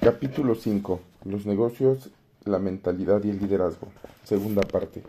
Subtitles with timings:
[0.00, 1.00] Capítulo 5.
[1.24, 2.10] Los negocios,
[2.44, 3.88] la mentalidad y el liderazgo.
[4.24, 5.02] Segunda parte.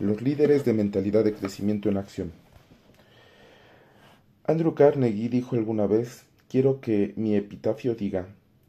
[0.00, 2.32] Los líderes de mentalidad de crecimiento en acción.
[4.46, 8.26] Andrew Carnegie dijo alguna vez, quiero que mi epitafio diga,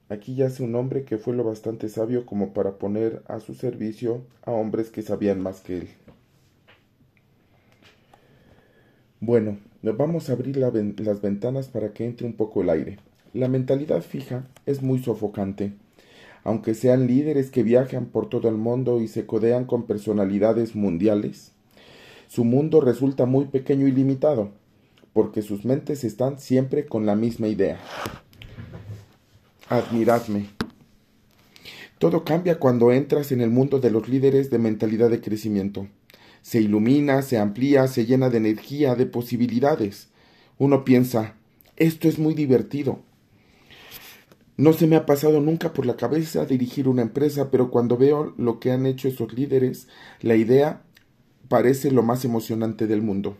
[0.10, 4.21] aquí yace un hombre que fue lo bastante sabio como para poner a su servicio
[4.43, 5.89] a hombres que sabían más que él.
[9.19, 12.99] Bueno, vamos a abrir las ventanas para que entre un poco el aire.
[13.36, 15.74] La mentalidad fija es muy sofocante.
[16.45, 21.52] Aunque sean líderes que viajan por todo el mundo y se codean con personalidades mundiales,
[22.30, 24.52] su mundo resulta muy pequeño y limitado,
[25.12, 27.78] porque sus mentes están siempre con la misma idea.
[29.67, 30.45] Admiradme.
[32.00, 35.90] Todo cambia cuando entras en el mundo de los líderes de mentalidad de crecimiento.
[36.42, 40.08] Se ilumina, se amplía, se llena de energía, de posibilidades.
[40.58, 41.34] Uno piensa,
[41.76, 43.02] esto es muy divertido,
[44.58, 48.34] no se me ha pasado nunca por la cabeza dirigir una empresa, pero cuando veo
[48.38, 49.89] lo que han hecho esos líderes,
[50.22, 50.81] la idea
[51.50, 53.36] parece lo más emocionante del mundo.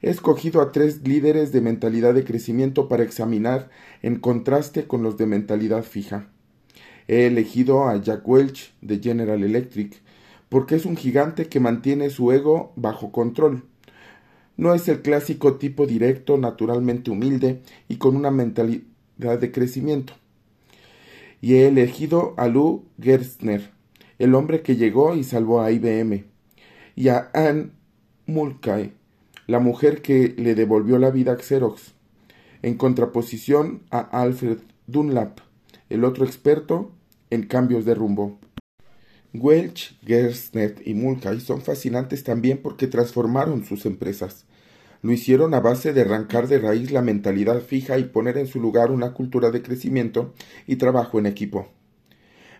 [0.00, 3.68] He escogido a tres líderes de mentalidad de crecimiento para examinar
[4.02, 6.30] en contraste con los de mentalidad fija.
[7.08, 10.00] He elegido a Jack Welch de General Electric
[10.48, 13.64] porque es un gigante que mantiene su ego bajo control.
[14.56, 18.82] No es el clásico tipo directo, naturalmente humilde y con una mentalidad
[19.16, 20.14] de crecimiento.
[21.40, 23.70] Y he elegido a Lou Gerstner,
[24.18, 26.24] el hombre que llegó y salvó a IBM,
[26.94, 27.70] y a Anne
[28.26, 28.92] Mulcahy,
[29.46, 31.94] la mujer que le devolvió la vida a Xerox,
[32.62, 35.40] en contraposición a Alfred Dunlap,
[35.88, 36.90] el otro experto
[37.30, 38.38] en cambios de rumbo.
[39.34, 44.46] Welch, Gerstner y Mulcahy son fascinantes también porque transformaron sus empresas.
[45.02, 48.60] Lo hicieron a base de arrancar de raíz la mentalidad fija y poner en su
[48.60, 50.34] lugar una cultura de crecimiento
[50.66, 51.68] y trabajo en equipo.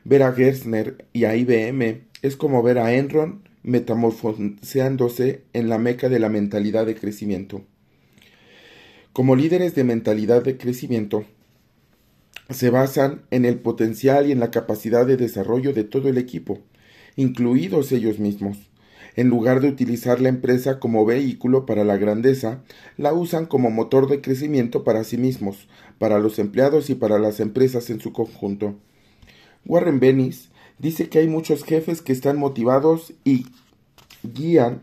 [0.05, 6.09] Ver a Gerstner y a IBM es como ver a Enron metamorfoseándose en la meca
[6.09, 7.65] de la mentalidad de crecimiento.
[9.12, 11.25] Como líderes de mentalidad de crecimiento,
[12.50, 16.61] se basan en el potencial y en la capacidad de desarrollo de todo el equipo,
[17.16, 18.59] incluidos ellos mismos.
[19.16, 22.60] En lugar de utilizar la empresa como vehículo para la grandeza,
[22.99, 25.69] la usan como motor de crecimiento para sí mismos,
[25.99, 28.75] para los empleados y para las empresas en su conjunto.
[29.65, 33.47] Warren Bennis dice que hay muchos jefes que están motivados y
[34.22, 34.82] guían,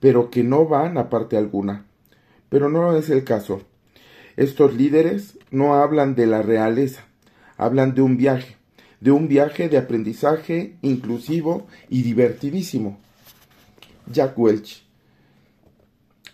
[0.00, 1.84] pero que no van a parte alguna.
[2.48, 3.60] Pero no es el caso.
[4.38, 7.04] Estos líderes no hablan de la realeza,
[7.58, 8.56] hablan de un viaje,
[9.00, 13.03] de un viaje de aprendizaje inclusivo y divertidísimo.
[14.06, 14.84] Jack Welch.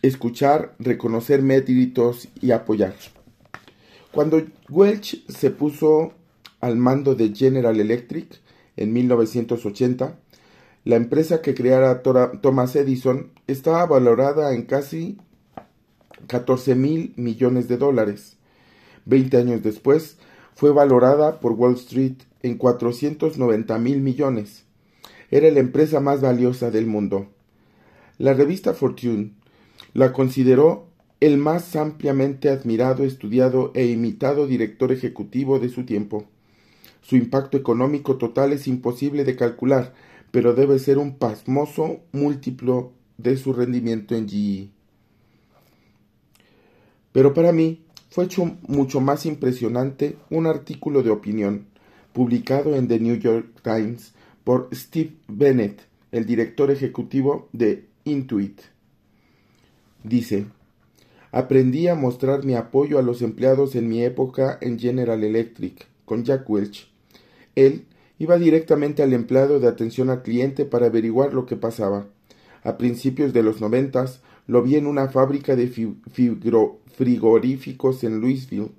[0.02, 2.94] Escuchar, reconocer méritos y apoyar.
[4.12, 6.14] Cuando Welch se puso
[6.60, 8.40] al mando de General Electric
[8.76, 10.18] en 1980,
[10.84, 15.18] la empresa que creara Thomas Edison estaba valorada en casi
[16.26, 18.36] 14 mil millones de dólares.
[19.04, 20.16] Veinte años después,
[20.54, 24.64] fue valorada por Wall Street en 490 mil millones.
[25.30, 27.28] Era la empresa más valiosa del mundo.
[28.20, 29.30] La revista Fortune
[29.94, 30.88] la consideró
[31.20, 36.26] el más ampliamente admirado, estudiado e imitado director ejecutivo de su tiempo.
[37.00, 39.94] Su impacto económico total es imposible de calcular,
[40.32, 44.68] pero debe ser un pasmoso múltiplo de su rendimiento en GE.
[47.12, 51.68] Pero para mí fue hecho mucho más impresionante un artículo de opinión
[52.12, 54.12] publicado en The New York Times
[54.44, 55.80] por Steve Bennett,
[56.12, 58.60] el director ejecutivo de Intuit.
[60.02, 60.46] Dice,
[61.32, 66.24] aprendí a mostrar mi apoyo a los empleados en mi época en General Electric, con
[66.24, 66.90] Jack Welch.
[67.54, 67.84] Él
[68.18, 72.06] iba directamente al empleado de atención al cliente para averiguar lo que pasaba.
[72.62, 75.68] A principios de los noventas lo vi en una fábrica de
[76.92, 78.72] frigoríficos en Louisville.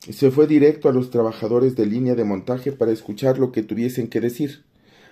[0.00, 4.08] Se fue directo a los trabajadores de línea de montaje para escuchar lo que tuviesen
[4.08, 4.62] que decir.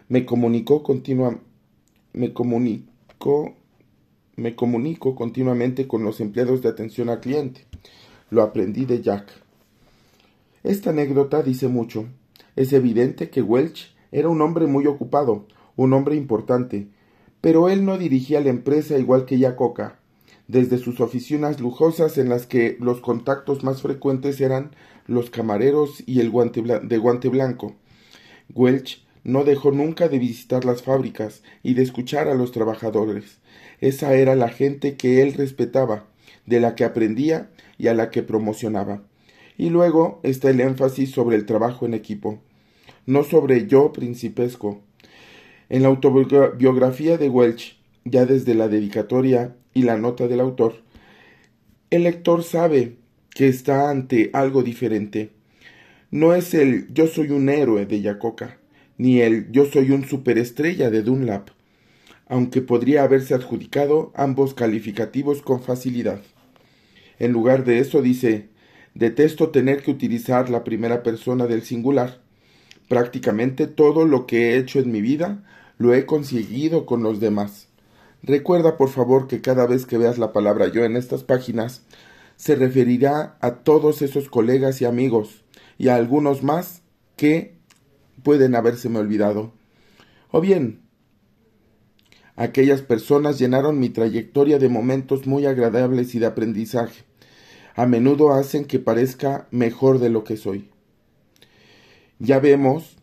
[0.09, 1.41] Me comunicó continua
[2.13, 2.94] me comunicó
[4.37, 7.67] me comunico continuamente con los empleados de atención al cliente.
[8.31, 9.29] Lo aprendí de Jack.
[10.63, 12.07] Esta anécdota dice mucho.
[12.57, 16.89] Es evidente que Welch era un hombre muy ocupado, un hombre importante,
[17.41, 19.99] pero él no dirigía la empresa igual que Yacoca.
[20.47, 24.71] Desde sus oficinas lujosas en las que los contactos más frecuentes eran
[25.07, 27.75] los camareros y el guante de guante blanco.
[28.55, 33.39] Welch no dejó nunca de visitar las fábricas y de escuchar a los trabajadores.
[33.81, 36.07] Esa era la gente que él respetaba,
[36.47, 39.03] de la que aprendía y a la que promocionaba.
[39.57, 42.41] Y luego está el énfasis sobre el trabajo en equipo,
[43.07, 44.83] no sobre yo principesco.
[45.69, 50.83] En la autobiografía de Welch, ya desde la dedicatoria y la nota del autor,
[51.91, 52.97] el lector sabe
[53.31, 55.31] que está ante algo diferente.
[56.11, 58.59] No es el yo soy un héroe de Yacoca,
[58.99, 61.51] ni el yo soy un superestrella de Dunlap,
[62.27, 66.21] aunque podría haberse adjudicado ambos calificativos con facilidad.
[67.19, 68.49] En lugar de eso dice
[68.95, 72.21] detesto tener que utilizar la primera persona del singular.
[72.89, 75.45] Prácticamente todo lo que he hecho en mi vida
[75.79, 77.69] lo he conseguido con los demás.
[78.23, 81.83] Recuerda, por favor, que cada vez que veas la palabra yo en estas páginas,
[82.37, 85.45] se referirá a todos esos colegas y amigos,
[85.77, 86.83] y a algunos más
[87.17, 87.55] que
[88.25, 89.53] pueden habérseme olvidado.
[90.33, 90.81] O bien,
[92.35, 97.05] aquellas personas llenaron mi trayectoria de momentos muy agradables y de aprendizaje.
[97.77, 100.71] A menudo hacen que parezca mejor de lo que soy.
[102.19, 102.97] Ya vemos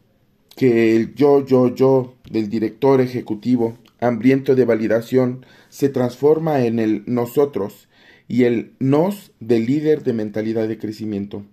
[0.58, 7.04] que el yo, yo, yo del director ejecutivo, hambriento de validación, se transforma en el
[7.06, 7.88] nosotros
[8.28, 11.44] y el nos del líder de mentalidad de crecimiento.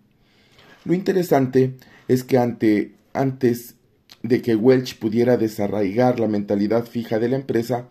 [0.85, 1.75] Lo interesante
[2.07, 3.77] es que ante, antes
[4.23, 7.89] de que Welch pudiera desarraigar la mentalidad fija de la empresa,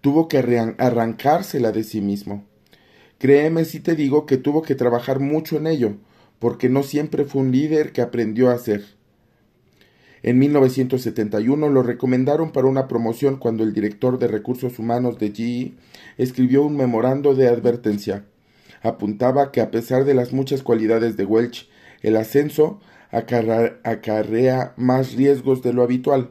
[0.00, 0.38] tuvo que
[0.78, 2.44] arrancársela de sí mismo.
[3.18, 5.96] Créeme si te digo que tuvo que trabajar mucho en ello,
[6.38, 8.82] porque no siempre fue un líder que aprendió a ser.
[10.22, 15.74] En 1971 lo recomendaron para una promoción cuando el director de recursos humanos de GE
[16.18, 18.26] escribió un memorando de advertencia.
[18.82, 21.68] Apuntaba que a pesar de las muchas cualidades de Welch,
[22.02, 22.80] el ascenso
[23.10, 26.30] acarrea más riesgos de lo habitual.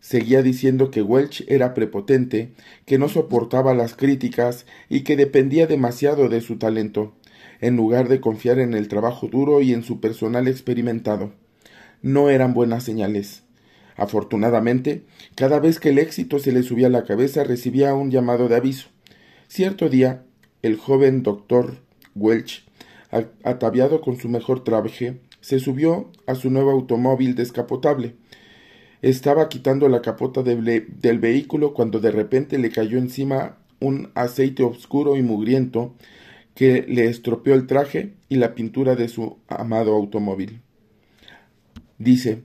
[0.00, 2.52] Seguía diciendo que Welch era prepotente,
[2.86, 7.14] que no soportaba las críticas y que dependía demasiado de su talento,
[7.60, 11.32] en lugar de confiar en el trabajo duro y en su personal experimentado.
[12.00, 13.42] No eran buenas señales.
[13.96, 15.02] Afortunadamente,
[15.34, 18.54] cada vez que el éxito se le subía a la cabeza recibía un llamado de
[18.54, 18.88] aviso.
[19.48, 20.22] Cierto día,
[20.62, 21.78] el joven doctor
[22.14, 22.64] Welch,
[23.42, 28.14] ataviado con su mejor traje, se subió a su nuevo automóvil descapotable.
[29.02, 35.16] Estaba quitando la capota del vehículo cuando de repente le cayó encima un aceite oscuro
[35.16, 35.94] y mugriento
[36.54, 40.60] que le estropeó el traje y la pintura de su amado automóvil.
[41.98, 42.42] Dice,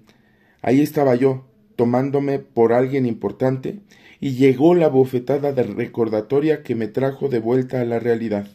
[0.62, 1.46] ahí estaba yo,
[1.76, 3.80] tomándome por alguien importante,
[4.20, 8.48] y llegó la bofetada de recordatoria que me trajo de vuelta a la realidad.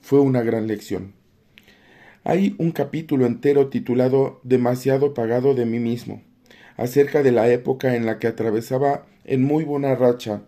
[0.00, 1.19] Fue una gran lección.
[2.22, 6.20] Hay un capítulo entero titulado Demasiado pagado de mí mismo,
[6.76, 10.42] acerca de la época en la que atravesaba en muy buena racha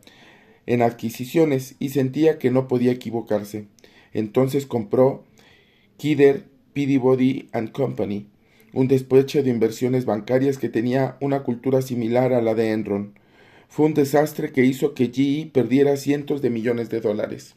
[0.66, 3.68] en adquisiciones y sentía que no podía equivocarse.
[4.12, 5.24] Entonces compró
[5.96, 8.26] Kidder, Peabody and Company,
[8.74, 13.14] un despecho de inversiones bancarias que tenía una cultura similar a la de Enron.
[13.68, 17.54] Fue un desastre que hizo que GE perdiera cientos de millones de dólares.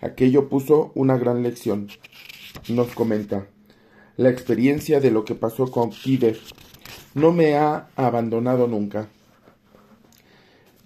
[0.00, 1.88] Aquello puso una gran lección
[2.68, 3.46] nos comenta,
[4.16, 6.38] la experiencia de lo que pasó con Kider
[7.14, 9.08] no me ha abandonado nunca.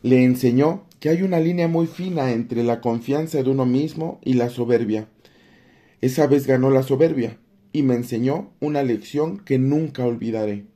[0.03, 4.35] Le enseñó que hay una línea muy fina entre la confianza de uno mismo y
[4.35, 5.09] la soberbia.
[6.01, 7.39] Esa vez ganó la soberbia
[7.73, 10.67] y me enseñó una lección que nunca olvidaré.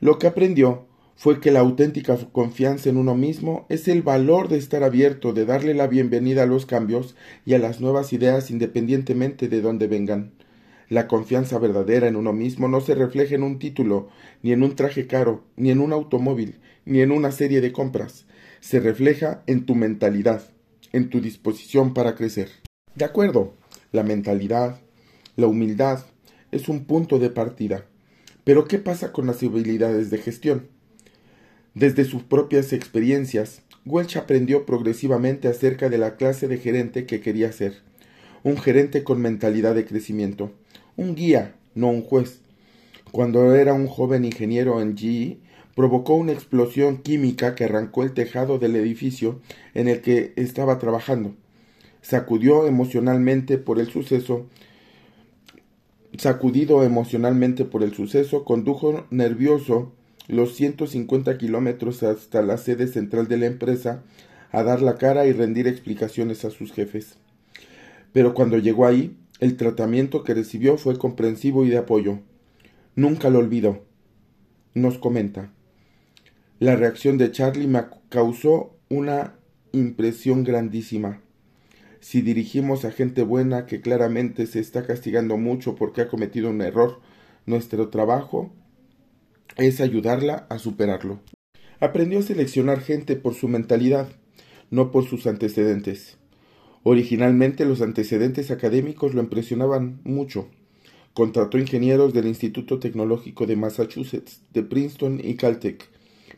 [0.00, 0.86] Lo que aprendió
[1.22, 5.44] fue que la auténtica confianza en uno mismo es el valor de estar abierto, de
[5.44, 7.14] darle la bienvenida a los cambios
[7.46, 10.32] y a las nuevas ideas independientemente de dónde vengan.
[10.88, 14.08] La confianza verdadera en uno mismo no se refleja en un título,
[14.42, 18.26] ni en un traje caro, ni en un automóvil, ni en una serie de compras.
[18.58, 20.42] Se refleja en tu mentalidad,
[20.92, 22.48] en tu disposición para crecer.
[22.96, 23.54] De acuerdo,
[23.92, 24.80] la mentalidad,
[25.36, 26.04] la humildad,
[26.50, 27.86] es un punto de partida.
[28.42, 30.81] Pero ¿qué pasa con las habilidades de gestión?
[31.74, 37.50] Desde sus propias experiencias, Welch aprendió progresivamente acerca de la clase de gerente que quería
[37.50, 37.80] ser.
[38.42, 40.52] Un gerente con mentalidad de crecimiento.
[40.96, 42.40] Un guía, no un juez.
[43.10, 45.38] Cuando era un joven ingeniero en GE,
[45.74, 49.40] provocó una explosión química que arrancó el tejado del edificio
[49.72, 51.34] en el que estaba trabajando.
[52.02, 54.46] Sacudió emocionalmente por el suceso.
[56.18, 59.92] Sacudido emocionalmente por el suceso, condujo nervioso
[60.28, 64.02] los 150 kilómetros hasta la sede central de la empresa
[64.50, 67.16] a dar la cara y rendir explicaciones a sus jefes.
[68.12, 72.20] Pero cuando llegó ahí, el tratamiento que recibió fue comprensivo y de apoyo.
[72.94, 73.84] Nunca lo olvidó.
[74.74, 75.50] Nos comenta.
[76.60, 79.34] La reacción de Charlie me causó una
[79.72, 81.20] impresión grandísima.
[82.00, 86.60] si dirigimos a gente buena que claramente se está castigando mucho porque ha cometido un
[86.60, 87.00] error,
[87.46, 88.52] nuestro trabajo
[89.56, 91.20] es ayudarla a superarlo.
[91.80, 94.08] Aprendió a seleccionar gente por su mentalidad,
[94.70, 96.16] no por sus antecedentes.
[96.84, 100.48] Originalmente los antecedentes académicos lo impresionaban mucho.
[101.14, 105.88] Contrató ingenieros del Instituto Tecnológico de Massachusetts, de Princeton y Caltech,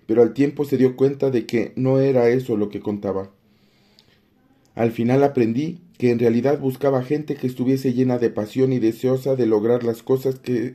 [0.06, 3.30] pero al tiempo se dio cuenta de que no era eso lo que contaba.
[4.74, 9.36] Al final aprendí que en realidad buscaba gente que estuviese llena de pasión y deseosa
[9.36, 10.74] de lograr las cosas que,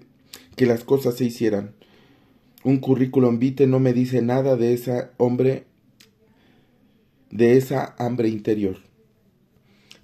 [0.55, 1.75] que las cosas se hicieran.
[2.63, 5.63] Un currículum vitae no me dice nada de esa hombre
[7.31, 8.77] de esa hambre interior.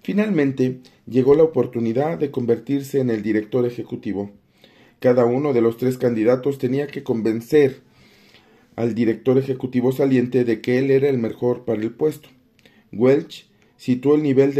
[0.01, 4.31] Finalmente llegó la oportunidad de convertirse en el director ejecutivo.
[4.99, 7.81] Cada uno de los tres candidatos tenía que convencer
[8.75, 12.29] al director ejecutivo saliente de que él era el mejor para el puesto.
[12.93, 14.53] Welch situó el nivel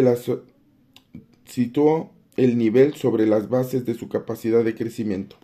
[1.46, 5.38] situó el nivel sobre las bases de su capacidad de crecimiento.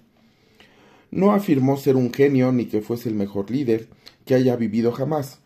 [1.12, 3.90] No afirmó ser un genio ni que fuese el mejor líder
[4.26, 5.40] que haya vivido jamás.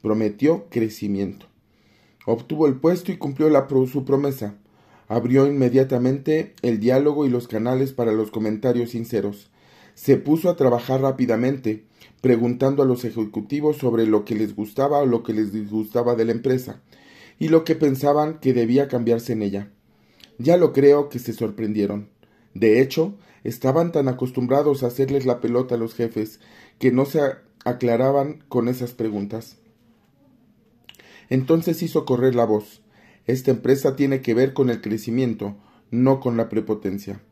[0.00, 1.46] Prometió crecimiento.
[2.26, 3.50] Obtuvo el puesto y cumplió
[3.86, 4.56] su promesa.
[5.08, 9.50] Abrió inmediatamente el diálogo y los canales para los comentarios sinceros.
[9.94, 11.84] Se puso a trabajar rápidamente,
[12.22, 16.24] preguntando a los ejecutivos sobre lo que les gustaba o lo que les disgustaba de
[16.24, 16.80] la empresa
[17.38, 19.70] y lo que pensaban que debía cambiarse en ella.
[20.38, 22.08] Ya lo creo que se sorprendieron.
[22.54, 26.40] De hecho, estaban tan acostumbrados a hacerles la pelota a los jefes
[26.78, 27.20] que no se
[27.64, 29.58] aclaraban con esas preguntas.
[31.28, 32.82] Entonces hizo correr la voz.
[33.26, 35.56] Esta empresa tiene que ver con el crecimiento,
[35.90, 37.22] no con la prepotencia.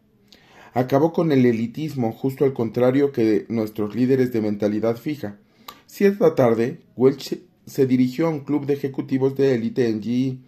[0.75, 5.38] Acabó con el elitismo, justo al contrario que nuestros líderes de mentalidad fija.
[5.87, 10.38] Cierta tarde, Welch se dirigió a un club de ejecutivos de élite en GE,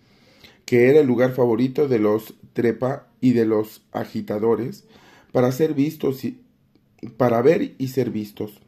[0.64, 4.84] que era el lugar favorito de los trepa y de los agitadores,
[5.32, 6.40] para ser vistos y
[7.16, 8.60] para ver y ser vistos.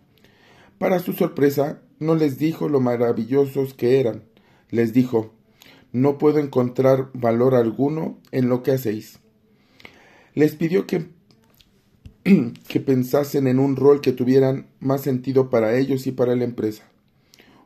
[0.78, 4.24] Para su sorpresa, no les dijo lo maravillosos que eran.
[4.70, 5.32] Les dijo,
[5.92, 9.20] no puedo encontrar valor alguno en lo que hacéis.
[10.34, 11.06] Les pidió que,
[12.68, 16.84] que pensasen en un rol que tuvieran más sentido para ellos y para la empresa.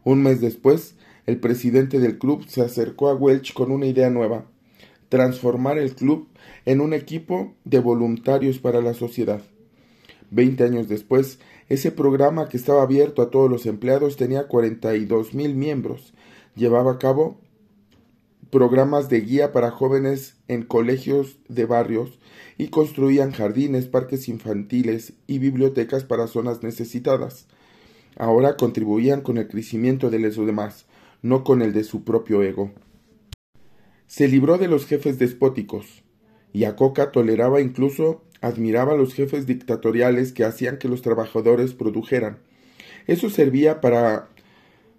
[0.04, 4.46] Un mes después, el presidente del club se acercó a Welch con una idea nueva,
[5.08, 6.28] transformar el club
[6.64, 9.40] en un equipo de voluntarios para la sociedad.
[10.30, 15.04] Veinte años después, ese programa que estaba abierto a todos los empleados tenía cuarenta y
[15.04, 16.14] dos mil miembros.
[16.54, 17.38] Llevaba a cabo
[18.50, 22.18] programas de guía para jóvenes en colegios de barrios
[22.58, 27.46] y construían jardines, parques infantiles y bibliotecas para zonas necesitadas
[28.16, 30.86] ahora contribuían con el crecimiento de los demás,
[31.22, 32.72] no con el de su propio ego.
[34.06, 36.04] Se libró de los jefes despóticos,
[36.52, 42.38] y Acoca toleraba incluso admiraba a los jefes dictatoriales que hacían que los trabajadores produjeran.
[43.06, 44.28] Eso servía para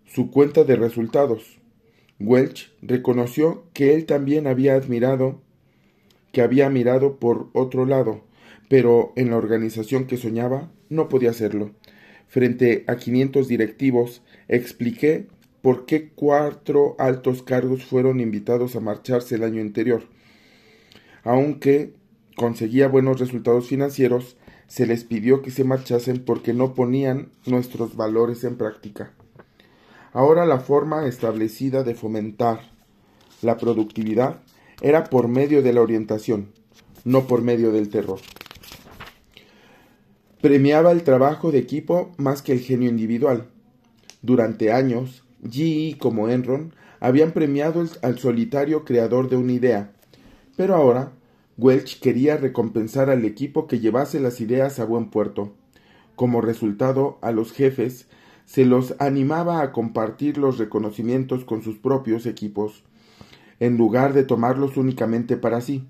[0.05, 1.59] su cuenta de resultados.
[2.19, 5.41] Welch reconoció que él también había admirado,
[6.31, 8.23] que había mirado por otro lado,
[8.69, 11.71] pero en la organización que soñaba no podía hacerlo
[12.27, 15.27] frente a 500 directivos, expliqué
[15.67, 20.03] por qué cuatro altos cargos fueron invitados a marcharse el año anterior.
[21.25, 21.93] Aunque
[22.37, 28.45] conseguía buenos resultados financieros, se les pidió que se marchasen porque no ponían nuestros valores
[28.45, 29.11] en práctica.
[30.13, 32.71] Ahora la forma establecida de fomentar
[33.41, 34.39] la productividad
[34.81, 36.53] era por medio de la orientación,
[37.03, 38.21] no por medio del terror
[40.39, 43.49] premiaba el trabajo de equipo más que el genio individual.
[44.21, 49.91] Durante años, GE como Enron habían premiado al solitario creador de una idea,
[50.55, 51.11] pero ahora
[51.57, 55.53] Welch quería recompensar al equipo que llevase las ideas a buen puerto.
[56.15, 58.07] Como resultado, a los jefes
[58.45, 62.83] se los animaba a compartir los reconocimientos con sus propios equipos,
[63.59, 65.87] en lugar de tomarlos únicamente para sí.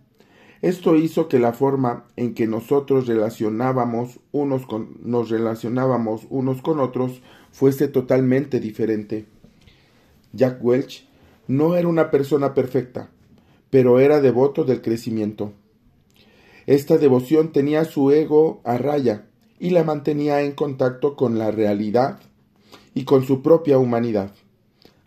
[0.62, 6.80] Esto hizo que la forma en que nosotros relacionábamos unos con, nos relacionábamos unos con
[6.80, 9.28] otros fuese totalmente diferente.
[10.38, 11.06] Jack Welch
[11.48, 13.10] no era una persona perfecta,
[13.70, 15.54] pero era devoto del crecimiento.
[16.68, 19.26] Esta devoción tenía su ego a raya
[19.60, 22.20] y la mantenía en contacto con la realidad
[22.94, 24.32] y con su propia humanidad.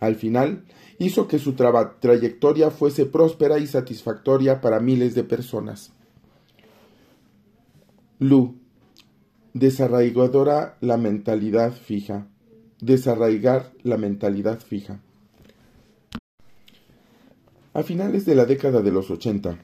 [0.00, 0.64] Al final,
[0.98, 5.92] hizo que su trayectoria fuese próspera y satisfactoria para miles de personas.
[8.18, 8.56] Lu.
[9.52, 12.26] Desarraigadora la mentalidad fija.
[12.80, 15.00] Desarraigar la mentalidad fija.
[17.72, 19.58] A finales de la década de los 80,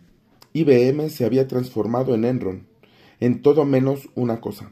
[0.52, 2.68] IBM se había transformado en Enron,
[3.18, 4.70] en todo menos una cosa.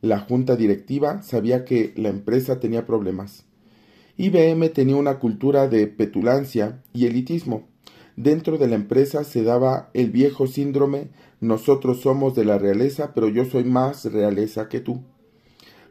[0.00, 3.44] La junta directiva sabía que la empresa tenía problemas.
[4.16, 7.68] IBM tenía una cultura de petulancia y elitismo.
[8.16, 13.28] Dentro de la empresa se daba el viejo síndrome nosotros somos de la realeza, pero
[13.28, 15.04] yo soy más realeza que tú.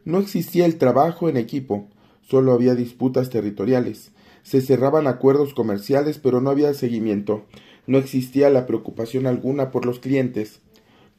[0.03, 1.87] No existía el trabajo en equipo,
[2.23, 4.11] solo había disputas territoriales.
[4.43, 7.45] Se cerraban acuerdos comerciales, pero no había seguimiento.
[7.87, 10.59] No existía la preocupación alguna por los clientes.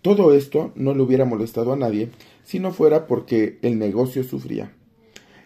[0.02, 2.10] Todo esto no le hubiera molestado a nadie
[2.44, 4.72] si no fuera porque el negocio sufría.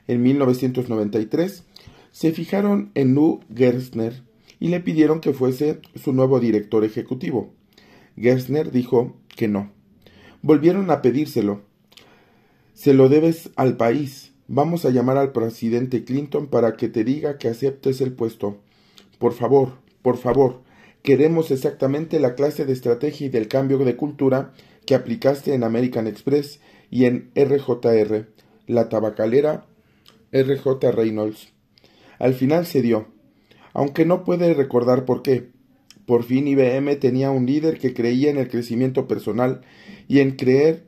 [0.08, 1.64] En 1993
[2.11, 4.23] se fijaron en Lou Gerstner
[4.58, 7.52] y le pidieron que fuese su nuevo director ejecutivo.
[8.16, 9.70] Gerstner dijo que no.
[10.42, 11.62] Volvieron a pedírselo.
[12.75, 14.27] Se lo debes al país.
[14.50, 18.57] Vamos a llamar al presidente Clinton para que te diga que aceptes el puesto.
[19.19, 20.62] Por favor, por favor,
[21.02, 24.55] queremos exactamente la clase de estrategia y del cambio de cultura
[24.87, 28.26] que aplicaste en American Express y en RJR,
[28.67, 29.67] la tabacalera
[30.33, 31.52] RJ Reynolds.
[32.19, 33.09] Al final se dio,
[33.75, 35.50] aunque no puede recordar por qué.
[36.07, 39.61] Por fin IBM tenía un líder que creía en el crecimiento personal
[40.09, 40.87] y en creer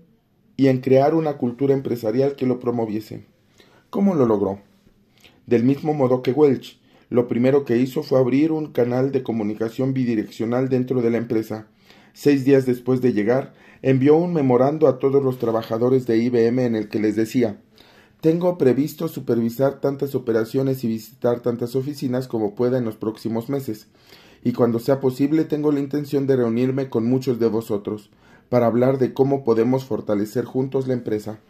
[0.57, 3.29] y en crear una cultura empresarial que lo promoviese.
[3.90, 4.61] ¿Cómo lo logró?
[5.47, 9.92] Del mismo modo que Welch, lo primero que hizo fue abrir un canal de comunicación
[9.92, 11.66] bidireccional dentro de la empresa.
[12.12, 16.76] Seis días después de llegar, envió un memorando a todos los trabajadores de IBM en
[16.76, 17.61] el que les decía
[18.20, 23.88] Tengo previsto supervisar tantas operaciones y visitar tantas oficinas como pueda en los próximos meses
[24.42, 28.11] y cuando sea posible tengo la intención de reunirme con muchos de vosotros
[28.49, 31.40] para hablar de cómo podemos fortalecer juntos la empresa.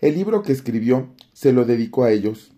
[0.00, 2.52] El libro que escribió se lo dedicó a ellos.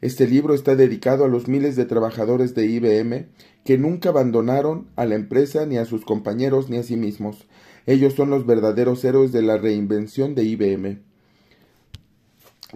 [0.00, 3.26] Este libro está dedicado a los miles de trabajadores de IBM
[3.64, 7.46] que nunca abandonaron a la empresa ni a sus compañeros ni a sí mismos.
[7.86, 11.00] Ellos son los verdaderos héroes de la reinvención de IBM.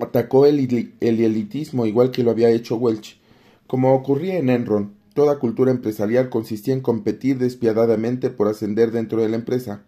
[0.00, 0.58] Atacó el,
[1.00, 3.20] el elitismo igual que lo había hecho Welch,
[3.66, 9.28] como ocurría en Enron, Toda cultura empresarial consistía en competir despiadadamente por ascender dentro de
[9.28, 9.84] la empresa.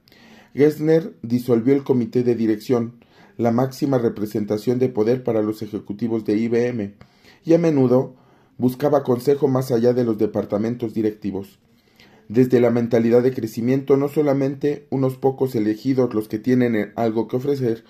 [0.55, 3.05] Gessner disolvió el comité de dirección,
[3.37, 6.95] la máxima representación de poder para los ejecutivos de IBM,
[7.45, 8.15] y a menudo
[8.59, 11.59] buscaba consejo más allá de los departamentos directivos.
[12.29, 17.37] Desde la mentalidad de crecimiento, no solamente unos pocos elegidos los que tienen algo que
[17.37, 17.85] ofrecer,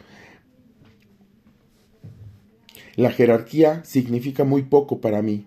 [2.97, 5.47] la jerarquía significa muy poco para mí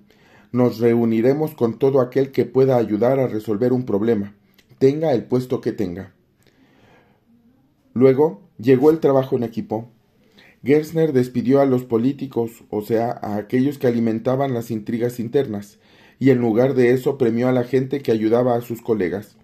[0.51, 4.35] nos reuniremos con todo aquel que pueda ayudar a resolver un problema,
[4.79, 6.13] tenga el puesto que tenga.
[7.93, 9.89] Luego llegó el trabajo en equipo.
[10.63, 15.79] Gerstner despidió a los políticos, o sea, a aquellos que alimentaban las intrigas internas,
[16.19, 19.37] y en lugar de eso premió a la gente que ayudaba a sus colegas.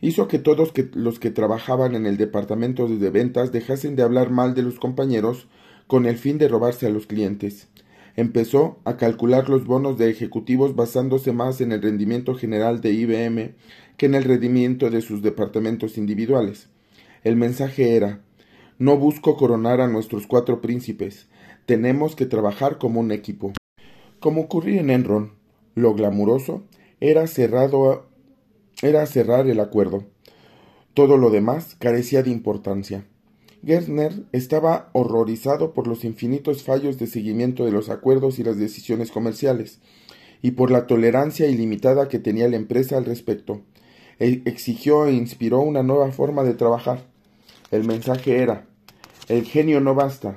[0.00, 4.54] Hizo que todos los que trabajaban en el departamento de ventas dejasen de hablar mal
[4.54, 5.46] de los compañeros
[5.86, 7.68] con el fin de robarse a los clientes
[8.16, 13.54] empezó a calcular los bonos de ejecutivos basándose más en el rendimiento general de IBM
[13.98, 16.68] que en el rendimiento de sus departamentos individuales.
[17.24, 18.22] El mensaje era
[18.78, 21.28] No busco coronar a nuestros cuatro príncipes,
[21.64, 23.52] tenemos que trabajar como un equipo.
[24.20, 25.32] Como ocurría en Enron,
[25.74, 26.62] lo glamuroso
[27.00, 28.06] era cerrado
[28.82, 30.04] era cerrar el acuerdo.
[30.92, 33.06] Todo lo demás carecía de importancia.
[33.64, 39.10] Gertner estaba horrorizado por los infinitos fallos de seguimiento de los acuerdos y las decisiones
[39.10, 39.80] comerciales,
[40.42, 43.62] y por la tolerancia ilimitada que tenía la empresa al respecto.
[44.18, 47.15] Exigió e inspiró una nueva forma de trabajar.
[47.70, 48.66] El mensaje era
[49.28, 50.34] el genio no basta,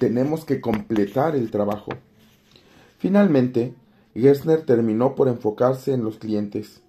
[0.00, 1.92] tenemos que completar el trabajo.
[2.98, 3.74] Finalmente,
[4.14, 6.82] Gerstner terminó por enfocarse en los clientes.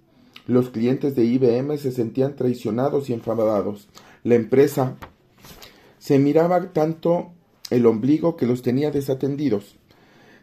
[0.48, 3.88] Los clientes de IBM se sentían traicionados y enfadados.
[4.24, 4.96] La empresa
[5.98, 7.30] se miraba tanto
[7.70, 9.76] el ombligo que los tenía desatendidos.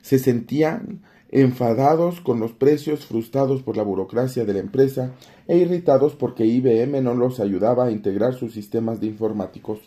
[0.02, 5.14] Se sentían enfadados con los precios, frustrados por la burocracia de la empresa
[5.48, 9.80] e irritados porque IBM no los ayudaba a integrar sus sistemas de informáticos.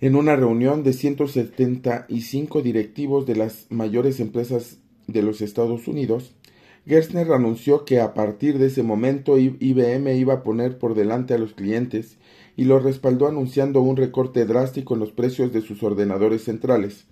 [0.00, 6.34] En una reunión de 175 directivos de las mayores empresas de los Estados Unidos,
[6.86, 11.38] Gerstner anunció que a partir de ese momento IBM iba a poner por delante a
[11.38, 12.18] los clientes
[12.56, 17.06] y lo respaldó anunciando un recorte drástico en los precios de sus ordenadores centrales.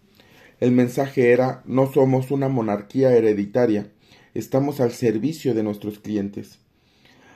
[0.62, 3.90] El mensaje era no somos una monarquía hereditaria,
[4.32, 6.60] estamos al servicio de nuestros clientes.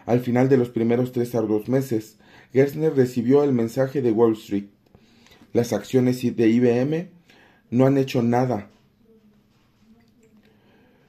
[0.05, 2.19] Al final de los primeros tres arduos meses,
[2.53, 4.67] Gerstner recibió el mensaje de Wall Street.
[5.53, 7.09] Las acciones de IBM
[7.71, 8.71] no han hecho nada.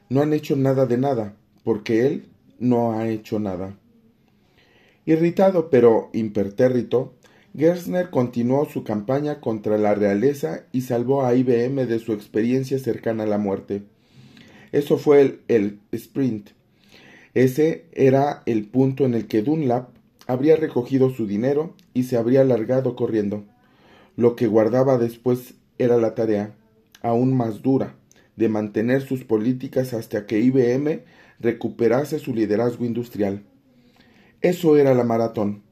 [0.10, 2.26] No han hecho nada de nada, porque él
[2.58, 3.78] no ha hecho nada.
[5.06, 7.14] Irritado pero impertérrito,
[7.58, 13.24] Gerstner continuó su campaña contra la realeza y salvó a IBM de su experiencia cercana
[13.24, 13.82] a la muerte.
[14.72, 16.50] Eso fue el, el sprint.
[17.34, 19.90] Ese era el punto en el que Dunlap
[20.28, 23.44] habría recogido su dinero y se habría largado corriendo.
[24.16, 26.54] Lo que guardaba después era la tarea,
[27.02, 27.96] aún más dura,
[28.36, 31.02] de mantener sus políticas hasta que IBM
[31.40, 33.44] recuperase su liderazgo industrial.
[34.42, 35.67] Eso era la maratón.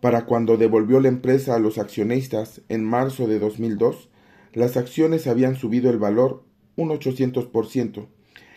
[0.00, 4.10] Para cuando devolvió la empresa a los accionistas en marzo de 2002,
[4.52, 6.44] las acciones habían subido el valor
[6.76, 8.06] un 800%,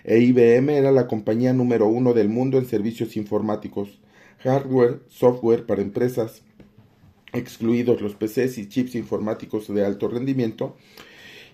[0.04, 4.00] e IBM era la compañía número uno del mundo en servicios informáticos,
[4.40, 6.44] hardware, software para empresas,
[7.34, 10.76] excluidos los PCs y chips informáticos de alto rendimiento,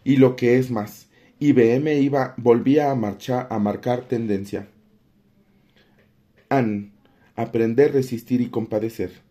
[0.03, 4.67] y lo que es más, IBM iba, volvía a, marchar, a marcar tendencia.
[6.49, 6.93] AN.
[7.35, 9.24] Aprender, resistir y compadecer.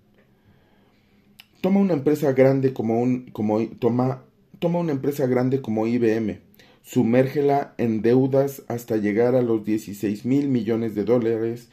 [1.64, 4.22] Toma una empresa grande como un como toma
[4.59, 6.40] toma una empresa grande como IBM,
[6.83, 11.70] sumérgela en deudas hasta llegar a los 16 mil millones de dólares,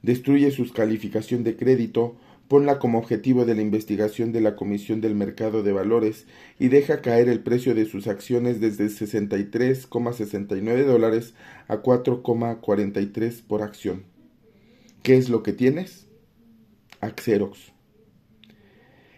[0.00, 2.14] destruye su calificación de crédito,
[2.46, 6.28] ponla como objetivo de la investigación de la Comisión del Mercado de Valores
[6.60, 11.34] y deja caer el precio de sus acciones desde 63,69 dólares
[11.66, 14.04] a 4,43 por acción.
[15.02, 16.06] ¿Qué es lo que tienes?
[17.00, 17.72] Axerox.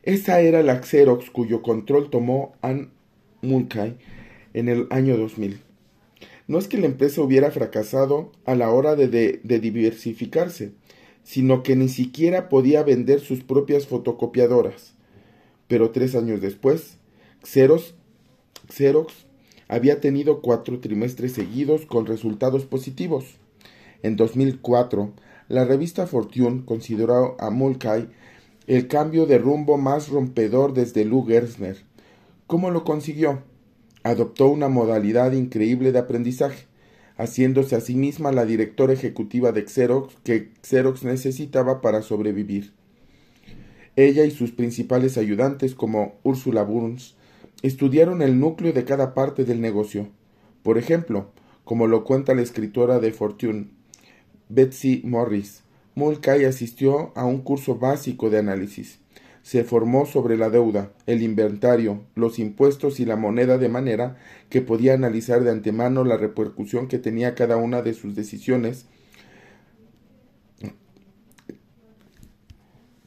[0.04, 2.90] Esa era la Xerox cuyo control tomó Ann
[3.40, 3.96] Mulcahy
[4.52, 5.60] en el año 2000.
[6.46, 10.72] No es que la empresa hubiera fracasado a la hora de, diversificarse,
[11.22, 14.92] sino que ni siquiera podía vender sus propias fotocopiadoras.
[15.68, 16.98] Pero tres años después,
[17.42, 17.94] Xerox,
[18.70, 19.24] Xerox
[19.68, 23.38] había tenido cuatro trimestres seguidos con resultados positivos.
[24.02, 25.14] En 2004,
[25.48, 28.08] la revista Fortune consideró a Mulcahy
[28.66, 31.76] el cambio de rumbo más rompedor desde Lou Gerstner.
[32.46, 33.42] ¿Cómo lo consiguió?
[34.02, 36.66] Adoptó una modalidad increíble de aprendizaje
[37.16, 42.72] haciéndose a sí misma la directora ejecutiva de Xerox que Xerox necesitaba para sobrevivir.
[43.96, 47.14] Ella y sus principales ayudantes, como Ursula Burns,
[47.62, 50.08] estudiaron el núcleo de cada parte del negocio.
[50.64, 51.30] Por ejemplo,
[51.64, 53.68] como lo cuenta la escritora de Fortune,
[54.48, 55.62] Betsy Morris,
[55.94, 58.98] Mulcahy asistió a un curso básico de análisis
[59.44, 64.16] se formó sobre la deuda, el inventario, los impuestos y la moneda de manera
[64.48, 68.86] que podía analizar de antemano la repercusión que tenía cada una de sus decisiones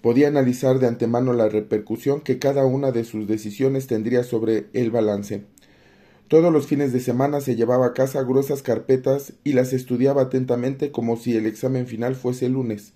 [0.02, 4.92] podía analizar de antemano la repercusión que cada una de sus decisiones tendría sobre el
[4.92, 5.44] balance.
[6.28, 10.92] Todos los fines de semana se llevaba a casa gruesas carpetas y las estudiaba atentamente
[10.92, 12.92] como si el examen final fuese el lunes.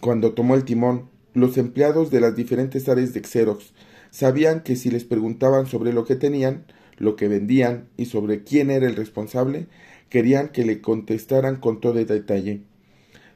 [0.00, 3.72] Cuando tomó el timón, los empleados de las diferentes áreas de Xerox
[4.10, 6.66] sabían que si les preguntaban sobre lo que tenían,
[6.98, 9.66] lo que vendían y sobre quién era el responsable,
[10.10, 12.60] querían que le contestaran con todo detalle.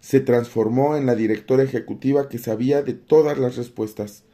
[0.01, 4.25] Se transformó en la directora ejecutiva que sabía de todas las respuestas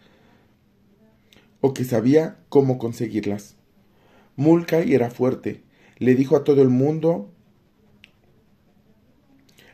[1.61, 3.60] o que sabía cómo conseguirlas.
[4.41, 5.61] Mulcahy era fuerte,
[5.99, 7.31] le dijo a todo el mundo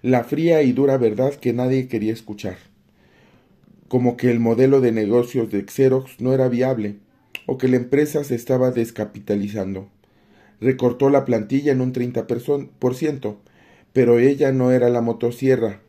[0.03, 2.57] la fría y dura verdad que nadie quería escuchar
[3.89, 6.97] como que el modelo de negocios de Xerox no era viable
[7.47, 9.89] o que la empresa se estaba descapitalizando.
[10.61, 13.37] Recortó la plantilla en un 30%,
[13.93, 15.81] pero ella no era la motosierra.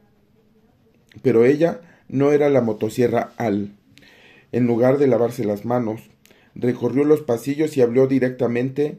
[1.24, 3.72] Pero ella no era la motosierra Al.
[4.52, 6.02] En lugar de lavarse las manos,
[6.60, 8.98] recorrió los pasillos y habló directamente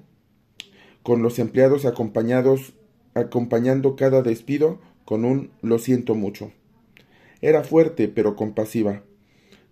[1.03, 2.75] con los empleados acompañados
[3.15, 6.53] acompañando cada despido con un lo siento mucho.
[7.41, 9.03] Era fuerte, pero compasiva.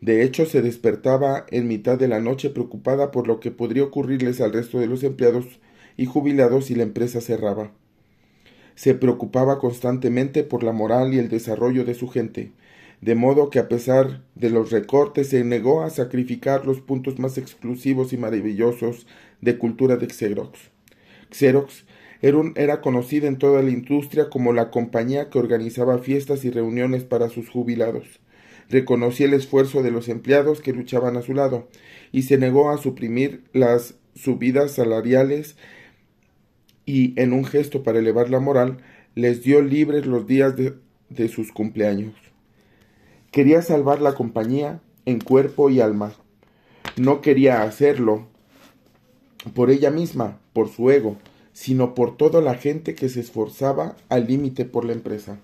[0.00, 4.40] De hecho, se despertaba en mitad de la noche preocupada por lo que podría ocurrirles
[4.40, 5.46] al resto de los empleados
[5.96, 7.72] y jubilados si la empresa cerraba.
[8.74, 12.52] Se preocupaba constantemente por la moral y el desarrollo de su gente,
[13.00, 17.38] de modo que a pesar de los recortes se negó a sacrificar los puntos más
[17.38, 19.06] exclusivos y maravillosos
[19.40, 20.70] de cultura de Xerox.
[21.30, 21.84] Xerox
[22.22, 27.28] era, conocida en toda la industria como la compañía que organizaba fiestas y reuniones para
[27.28, 28.20] sus jubilados.
[28.68, 31.68] Reconocía el esfuerzo de los empleados que luchaban a su lado
[32.10, 35.56] y se negó a suprimir las subidas salariales
[36.84, 38.78] y, en un gesto para elevar la moral,
[39.14, 42.25] les dio libres los días de sus cumpleaños.
[43.36, 46.14] Quería salvar la compañía en cuerpo y alma.
[46.96, 48.28] No quería hacerlo
[49.54, 51.16] por ella misma, por su ego,
[51.52, 55.38] sino por toda la gente que se esforzaba al límite por la empresa.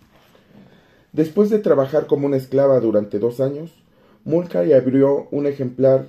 [1.12, 3.74] Después de trabajar como una esclava durante dos años,
[4.24, 6.08] Mulcahy abrió un ejemplar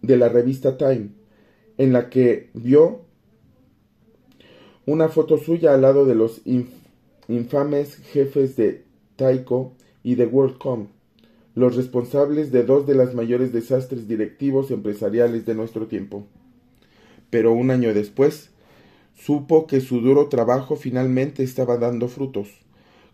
[0.00, 1.10] de la revista Time,
[1.76, 3.02] en la que vio
[4.86, 6.40] una foto suya al lado de los
[7.28, 10.88] infames jefes de Taiko y de WorldCom,
[11.54, 16.26] los responsables de dos de los mayores desastres directivos empresariales de nuestro tiempo.
[17.30, 18.50] Pero un año después,
[19.14, 22.48] supo que su duro trabajo finalmente estaba dando frutos,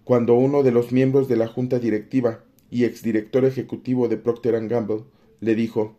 [0.04, 5.04] cuando uno de los miembros de la junta directiva y exdirector ejecutivo de Procter Gamble
[5.40, 5.96] le dijo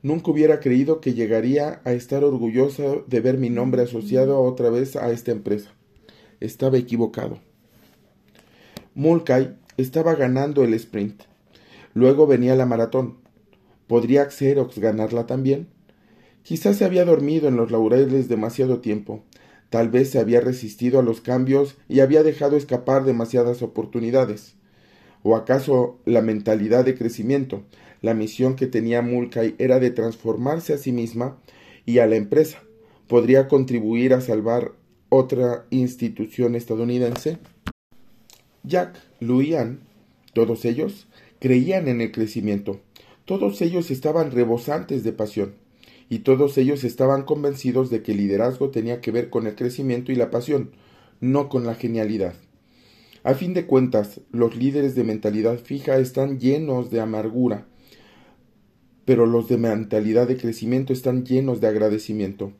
[0.00, 4.94] Nunca hubiera creído que llegaría a estar orgulloso de ver mi nombre asociado otra vez
[4.94, 5.72] a esta empresa.
[6.38, 7.40] Estaba equivocado.
[8.94, 11.22] Mulcahy estaba ganando el sprint.
[11.94, 13.16] Luego venía la maratón.
[13.86, 15.68] ¿Podría Xerox ganarla también?
[16.42, 19.22] Quizás se había dormido en los laureles demasiado tiempo.
[19.70, 24.56] Tal vez se había resistido a los cambios y había dejado escapar demasiadas oportunidades.
[25.22, 27.62] ¿O acaso la mentalidad de crecimiento,
[28.00, 31.38] la misión que tenía Mulcahy era de transformarse a sí misma
[31.86, 32.62] y a la empresa?
[33.06, 34.72] ¿Podría contribuir a salvar
[35.08, 37.38] otra institución estadounidense?
[38.64, 39.80] Jack, Luian,
[40.32, 41.08] todos ellos,
[41.40, 42.80] creían en el crecimiento.
[43.24, 45.54] Todos ellos estaban rebosantes de pasión.
[46.08, 50.12] Y todos ellos estaban convencidos de que el liderazgo tenía que ver con el crecimiento
[50.12, 50.70] y la pasión,
[51.20, 52.34] no con la genialidad.
[53.24, 57.66] A fin de cuentas, los líderes de mentalidad fija están llenos de amargura,
[59.04, 62.52] pero los de mentalidad de crecimiento están llenos de agradecimiento.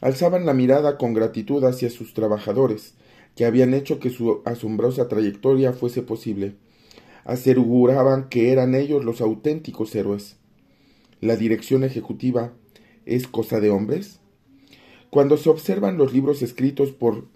[0.00, 2.94] Alzaban la mirada con gratitud hacia sus trabajadores,
[3.36, 6.54] que habían hecho que su asombrosa trayectoria fuese posible.
[7.24, 10.36] Aseguraban que eran ellos los auténticos héroes.
[11.20, 12.52] La dirección ejecutiva
[13.06, 14.20] es cosa de hombres.
[15.10, 17.28] Cuando se observan los libros escritos por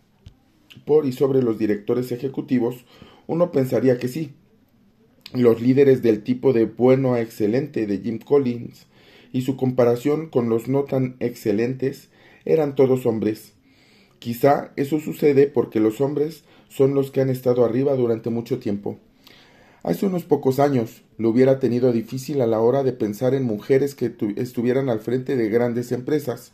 [1.05, 2.85] y sobre los directores ejecutivos,
[3.27, 4.33] uno pensaría que sí.
[5.33, 8.87] Los líderes del tipo de bueno a excelente de Jim Collins
[9.33, 12.11] y su comparación con los no tan excelentes
[12.45, 13.54] eran todos hombres.
[14.25, 18.99] Quizá eso sucede porque los hombres son los que han estado arriba durante mucho tiempo.
[19.83, 23.95] Hace unos pocos años lo hubiera tenido difícil a la hora de pensar en mujeres
[23.95, 26.53] que estuvieran al frente de grandes empresas.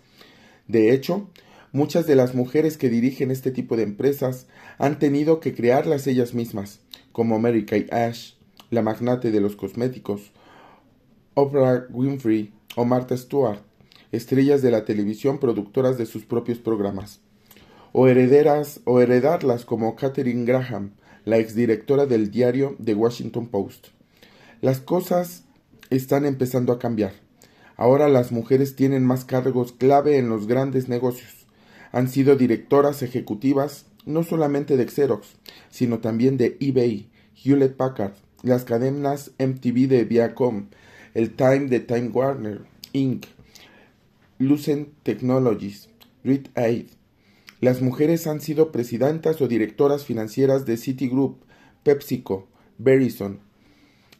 [0.67, 1.29] De hecho,
[1.71, 6.35] Muchas de las mujeres que dirigen este tipo de empresas han tenido que crearlas ellas
[6.35, 6.81] mismas,
[7.13, 8.33] como Mary Kay Ash,
[8.71, 10.33] la magnate de los cosméticos,
[11.35, 13.61] Oprah Winfrey o Martha Stewart,
[14.11, 17.21] estrellas de la televisión productoras de sus propios programas,
[17.93, 20.93] o herederas o heredarlas como Katherine Graham,
[21.25, 23.89] la exdirectora del diario The Washington Post.
[24.61, 25.45] Las cosas
[25.91, 27.13] están empezando a cambiar.
[27.77, 31.41] Ahora las mujeres tienen más cargos clave en los grandes negocios
[31.93, 35.37] han sido directoras ejecutivas no solamente de Xerox,
[35.71, 37.11] sino también de eBay,
[37.43, 40.67] Hewlett Packard, las cadenas MTV de Viacom,
[41.15, 43.27] el Time de Time Warner, Inc.,
[44.39, 45.89] Lucent Technologies,
[46.25, 46.87] Reed Aid.
[47.61, 51.43] Las mujeres han sido presidentas o directoras financieras de Citigroup,
[51.83, 53.41] PepsiCo, Verizon.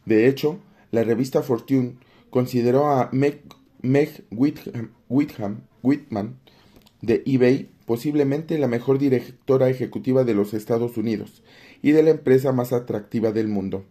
[0.05, 0.59] De hecho,
[0.91, 1.95] la revista Fortune
[2.29, 3.41] consideró a Meg,
[5.09, 6.37] Whitman
[7.01, 11.41] de eBay, posiblemente la mejor directora ejecutiva de los Estados Unidos
[11.81, 13.85] y de la empresa más atractiva del mundo.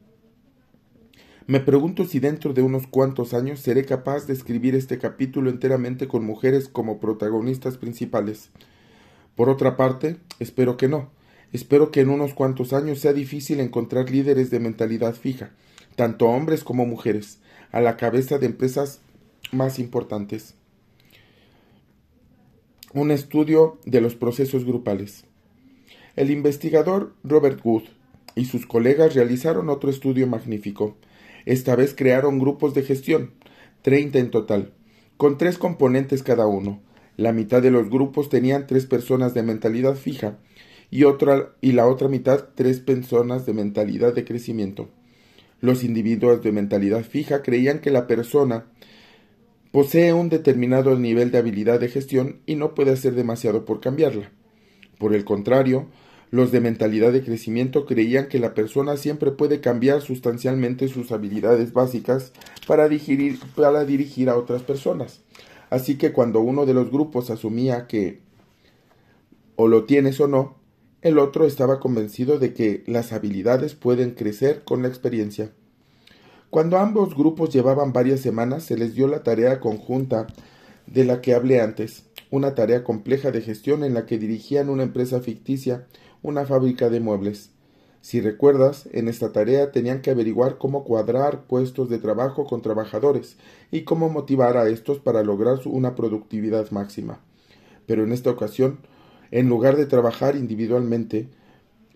[1.46, 6.06] Me pregunto si dentro de unos cuantos años seré capaz de escribir este capítulo enteramente
[6.06, 8.50] con mujeres como protagonistas principales.
[9.40, 11.09] Por otra parte, espero que no.
[11.50, 15.53] Espero que en unos cuantos años sea difícil encontrar líderes de mentalidad fija,
[15.96, 17.38] tanto hombres como mujeres,
[17.72, 19.00] a la cabeza de empresas
[19.50, 20.57] más importantes
[22.92, 25.24] un estudio de los procesos grupales.
[26.16, 27.85] El investigador Robert Wood
[28.35, 30.98] y sus colegas realizaron otro estudio magnífico.
[31.46, 33.31] Esta vez crearon grupos de gestión,
[33.81, 34.74] 30 en total,
[35.16, 36.83] con tres componentes cada uno.
[37.20, 40.38] La mitad de los grupos tenían tres personas de mentalidad fija
[40.90, 44.88] y, otra, y la otra mitad tres personas de mentalidad de crecimiento.
[45.61, 48.64] Los individuos de mentalidad fija creían que la persona
[49.70, 54.33] Posee un determinado nivel de habilidad de gestión y no puede hacer demasiado por cambiarla.
[54.98, 55.88] Por el contrario,
[56.30, 61.74] los de mentalidad de crecimiento creían que la persona siempre puede cambiar sustancialmente sus habilidades
[61.74, 62.33] básicas
[62.66, 62.88] para
[63.54, 65.20] para dirigir a otras personas.
[65.70, 68.20] Así que cuando uno de los grupos asumía que
[69.56, 70.56] o lo tienes o no,
[71.00, 75.52] el otro estaba convencido de que las habilidades pueden crecer con la experiencia.
[76.50, 80.26] Cuando ambos grupos llevaban varias semanas, se les dio la tarea conjunta
[80.87, 84.83] de la que hablé antes, una tarea compleja de gestión en la que dirigían una
[84.83, 85.87] empresa ficticia,
[86.22, 87.50] una fábrica de muebles.
[88.02, 93.36] Si recuerdas, en esta tarea tenían que averiguar cómo cuadrar puestos de trabajo con trabajadores
[93.70, 97.20] y cómo motivar a estos para lograr una productividad máxima.
[97.86, 98.78] Pero en esta ocasión,
[99.30, 101.28] en lugar de trabajar individualmente,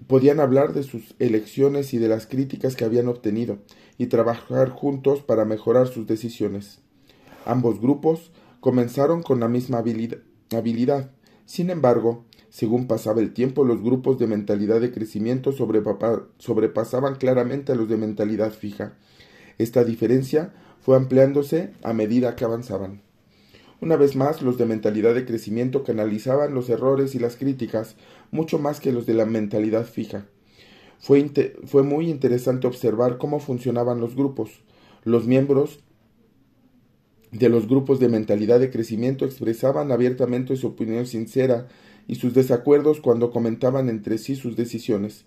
[0.07, 3.59] podían hablar de sus elecciones y de las críticas que habían obtenido,
[3.97, 6.81] y trabajar juntos para mejorar sus decisiones.
[7.47, 11.11] Ambos grupos comenzaron con la misma habilidad.
[11.47, 17.75] Sin embargo, según pasaba el tiempo, los grupos de mentalidad de crecimiento sobrepasaban claramente a
[17.75, 18.93] los de mentalidad fija.
[19.59, 23.03] Esta diferencia fue ampliándose a medida que avanzaban.
[23.81, 27.97] Una vez más, los de mentalidad de crecimiento canalizaban los errores y las críticas
[28.31, 30.27] mucho más que los de la mentalidad fija.
[31.01, 31.29] Fue,
[31.65, 34.63] fue muy interesante observar cómo funcionaban los grupos.
[35.03, 35.81] Los miembros
[37.33, 41.67] de los grupos de mentalidad de crecimiento expresaban abiertamente su opinión sincera
[42.07, 45.25] y sus desacuerdos cuando comentaban entre sí sus decisiones.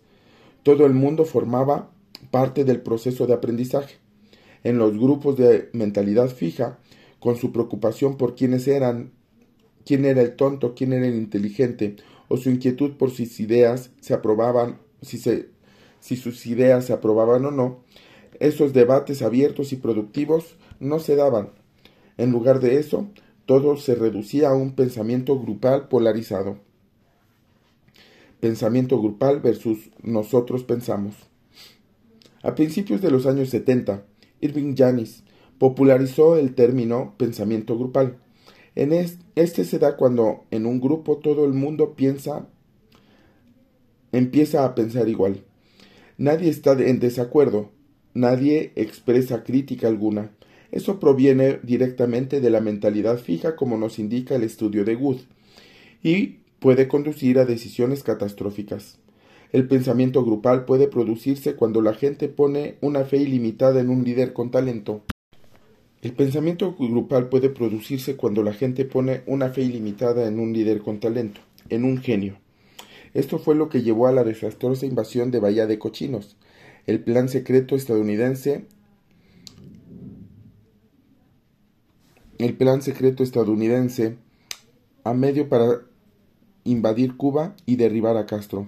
[0.63, 1.92] Todo el mundo formaba
[2.32, 3.96] parte del proceso de aprendizaje.
[4.63, 6.80] En los grupos de mentalidad fija,
[7.20, 9.12] con su preocupación por quiénes eran,
[9.86, 11.96] quién era el tonto, quién era el inteligente,
[12.28, 15.50] o su inquietud por sus ideas se aprobaban, si, se,
[16.00, 17.84] si sus ideas se aprobaban o no,
[18.40, 21.52] esos debates abiertos y productivos no se daban.
[22.18, 23.08] En lugar de eso,
[23.46, 26.60] todo se reducía a un pensamiento grupal polarizado.
[28.39, 31.15] Pensamiento grupal versus nosotros pensamos.
[32.43, 34.06] A principios de los años 70,
[34.41, 35.23] Irving Janis
[35.58, 38.17] popularizó el término pensamiento grupal.
[38.76, 42.47] En este se da cuando en un grupo todo el mundo piensa,
[44.12, 45.43] empieza a pensar igual.
[46.19, 47.71] Nadie está en desacuerdo,
[48.13, 50.32] nadie expresa crítica alguna.
[50.71, 55.21] Eso proviene directamente de la mentalidad fija como nos indica el estudio de Wood
[56.04, 59.00] y puede conducir a decisiones catastróficas.
[59.54, 64.34] El pensamiento grupal puede producirse cuando la gente pone una fe ilimitada en un líder
[64.34, 65.02] con talento.
[66.02, 70.82] El pensamiento grupal puede producirse cuando la gente pone una fe ilimitada en un líder
[70.82, 72.38] con talento, en un genio.
[73.14, 76.36] Esto fue lo que llevó a la desastrosa invasión de Bahía de Cochinos.
[76.86, 78.66] El plan secreto estadounidense
[82.40, 84.18] el plan secreto estadounidense
[85.06, 85.88] a medio para
[86.70, 88.68] invadir Cuba y derribar a Castro.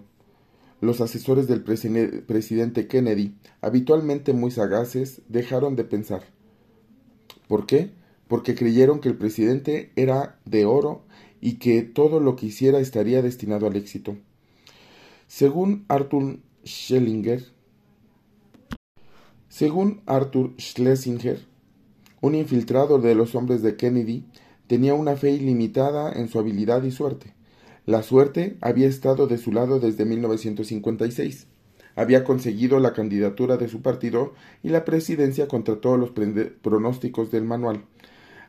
[0.82, 6.24] Los asesores del presidente Kennedy, habitualmente muy sagaces, dejaron de pensar.
[7.48, 7.92] ¿Por qué?
[8.28, 11.04] Porque creyeron que el presidente era de oro
[11.42, 14.18] y que todo lo que hiciera estaría destinado al éxito.
[15.28, 16.40] Según Arthur
[19.50, 21.40] según Arthur Schlesinger,
[22.22, 24.26] un infiltrado de los hombres de Kennedy
[24.68, 27.34] tenía una fe ilimitada en su habilidad y suerte.
[27.89, 31.47] La suerte había estado de su lado desde 1956
[31.95, 36.12] había conseguido la candidatura de su partido y la presidencia contra todos los
[36.62, 37.86] pronósticos del manual.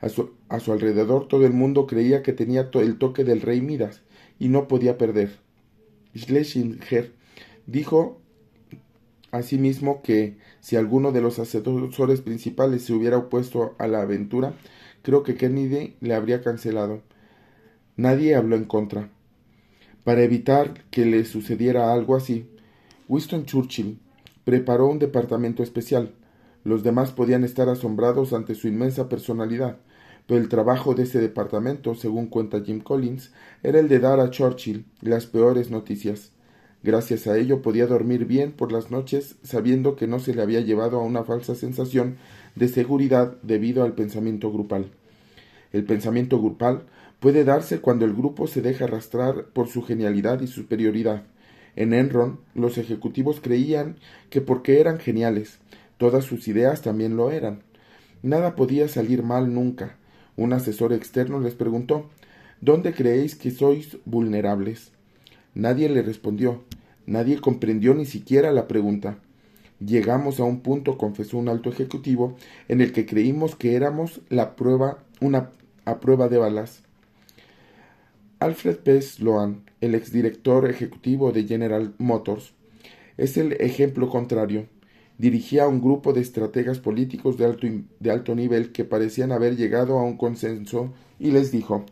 [0.02, 4.02] A su, alrededor todo el mundo creía que tenía el toque del rey Midas
[4.38, 5.38] y no podía perder.
[6.14, 7.14] Schlesinger
[7.66, 8.20] dijo
[9.30, 14.52] asimismo que si alguno de los asesores principales se hubiera opuesto a la aventura,
[15.00, 17.00] creo que Kennedy le habría cancelado.
[17.96, 19.08] Nadie habló en contra.
[20.04, 22.46] Para evitar que le sucediera algo así,
[23.08, 23.98] Winston Churchill
[24.44, 26.12] preparó un departamento especial.
[26.64, 29.78] Los demás podían estar asombrados ante su inmensa personalidad,
[30.26, 33.32] pero el trabajo de ese departamento, según cuenta Jim Collins,
[33.62, 36.32] era el de dar a Churchill las peores noticias.
[36.82, 40.60] Gracias a ello podía dormir bien por las noches sabiendo que no se le había
[40.60, 42.16] llevado a una falsa sensación
[42.54, 44.90] de seguridad debido al pensamiento grupal.
[45.72, 46.86] El pensamiento grupal
[47.20, 51.22] puede darse cuando el grupo se deja arrastrar por su genialidad y superioridad,
[51.76, 53.96] en Enron, los ejecutivos creían
[54.28, 55.58] que porque eran geniales,
[55.98, 57.62] todas sus ideas también lo eran.
[58.22, 59.96] Nada podía salir mal nunca.
[60.36, 62.10] Un asesor externo les preguntó
[62.60, 64.92] ¿Dónde creéis que sois vulnerables?
[65.54, 66.62] Nadie le respondió.
[67.06, 69.18] Nadie comprendió ni siquiera la pregunta.
[69.78, 72.36] Llegamos a un punto, confesó un alto ejecutivo,
[72.68, 75.50] en el que creímos que éramos la prueba, una
[75.86, 76.82] a prueba de balas.
[78.40, 79.02] Alfred P.
[79.02, 82.54] Sloan, el exdirector ejecutivo de General Motors,
[83.18, 84.66] es el ejemplo contrario.
[85.18, 87.66] Dirigía a un grupo de estrategas políticos de alto,
[87.98, 91.84] de alto nivel que parecían haber llegado a un consenso y les dijo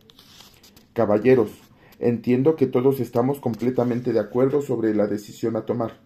[0.93, 1.51] Caballeros,
[1.99, 5.99] entiendo que todos estamos completamente de acuerdo sobre la decisión a tomar.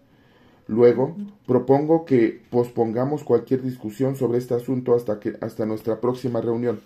[0.68, 1.16] Luego,
[1.48, 6.82] propongo que pospongamos cualquier discusión sobre este asunto hasta, que, hasta nuestra próxima reunión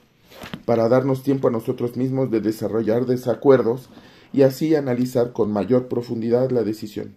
[0.66, 3.90] para darnos tiempo a nosotros mismos de desarrollar desacuerdos
[4.34, 7.16] y así analizar con mayor profundidad la decisión.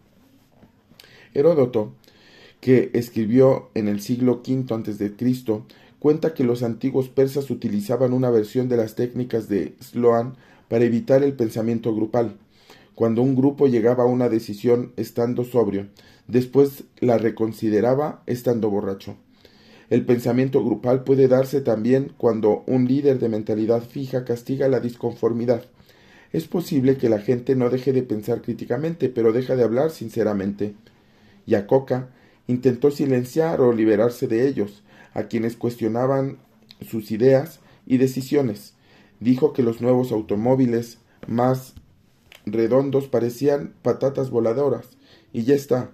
[1.35, 1.93] Heródoto,
[2.61, 5.63] que escribió en el siglo V a.C.,
[5.99, 10.37] cuenta que los antiguos persas utilizaban una versión de las técnicas de Sloan
[10.69, 12.37] para evitar el pensamiento grupal.
[12.95, 15.89] Cuando un grupo llegaba a una decisión estando sobrio,
[16.27, 19.17] después la reconsideraba estando borracho.
[19.91, 25.65] El pensamiento grupal puede darse también cuando un líder de mentalidad fija castiga la disconformidad.
[26.33, 30.75] Es posible que la gente no deje de pensar críticamente, pero deja de hablar sinceramente.
[31.47, 32.09] Yacoca
[32.47, 36.39] intentó silenciar o liberarse de ellos, a quienes cuestionaban
[36.89, 38.75] sus ideas y decisiones.
[39.19, 41.75] Dijo que los nuevos automóviles más
[42.47, 44.87] redondos parecían patatas voladoras.
[45.33, 45.91] Y ya está.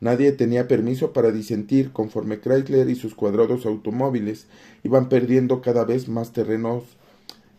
[0.00, 4.46] Nadie tenía permiso para disentir conforme Chrysler y sus cuadrados automóviles
[4.82, 6.84] iban perdiendo cada vez más terrenos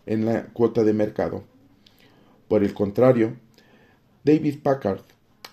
[0.07, 1.43] en la cuota de mercado.
[2.47, 3.33] Por el contrario,
[4.23, 5.01] David Packard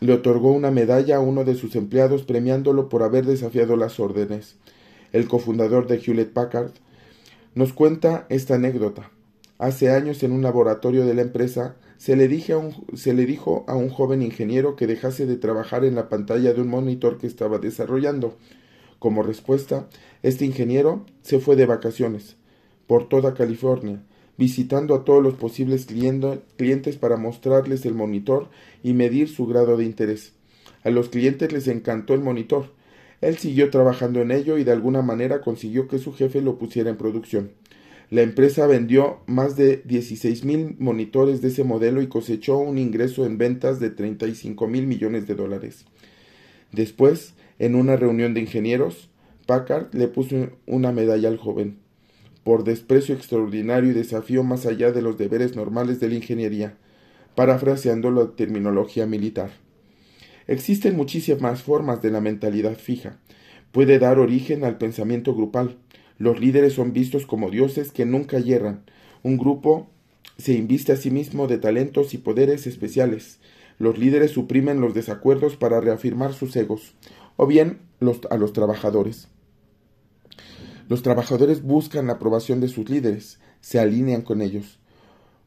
[0.01, 4.57] le otorgó una medalla a uno de sus empleados premiándolo por haber desafiado las órdenes.
[5.13, 6.73] El cofundador de Hewlett Packard
[7.55, 9.11] nos cuenta esta anécdota.
[9.59, 14.77] Hace años en un laboratorio de la empresa se le, dijo a un joven ingeniero
[14.77, 18.37] que dejase de trabajar en la pantalla de un monitor que estaba desarrollando.
[19.01, 19.89] Como respuesta,
[20.23, 22.37] este ingeniero se fue de vacaciones
[22.87, 24.01] por toda California,
[24.39, 28.49] visitando a todos los posibles clientes para mostrarles el monitor
[28.85, 30.33] y medir su grado de interés.
[30.85, 32.73] A los clientes les encantó el monitor.
[33.21, 36.91] Él siguió trabajando en ello y de alguna manera consiguió que su jefe lo pusiera
[36.91, 37.51] en producción.
[38.11, 43.27] La empresa vendió más de 16 mil monitores de ese modelo y cosechó un ingreso
[43.27, 45.85] en ventas de 35 mil millones de dólares.
[46.73, 49.11] Después, en una reunión de ingenieros,
[49.47, 51.79] Packard le puso una medalla al joven,
[52.45, 56.79] por desprecio extraordinario y desafío más allá de los deberes normales de la ingeniería,
[57.35, 59.51] parafraseando la terminología militar.
[60.47, 63.19] Existen muchísimas formas de la mentalidad fija.
[63.71, 65.77] Puede dar origen al pensamiento grupal,
[66.19, 68.85] los líderes son vistos como dioses que nunca hierran.
[69.23, 69.89] Un grupo
[70.37, 73.39] se inviste a sí mismo de talentos y poderes especiales.
[73.79, 76.95] Los líderes suprimen los desacuerdos para reafirmar sus egos,
[77.37, 77.79] o bien
[78.31, 79.29] a los trabajadores.
[80.89, 84.79] Los trabajadores buscan la aprobación de sus líderes, se alinean con ellos.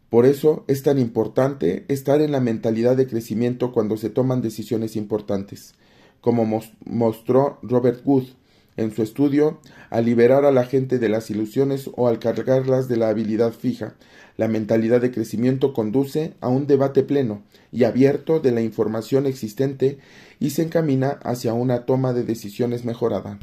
[0.09, 4.95] Por eso es tan importante estar en la mentalidad de crecimiento cuando se toman decisiones
[4.95, 5.73] importantes,
[6.19, 6.45] como
[6.85, 8.25] mostró Robert Wood
[8.77, 9.59] en su estudio
[9.89, 13.95] al liberar a la gente de las ilusiones o al cargarlas de la habilidad fija.
[14.37, 19.99] La mentalidad de crecimiento conduce a un debate pleno y abierto de la información existente
[20.39, 23.39] y se encamina hacia una toma de decisiones mejorada.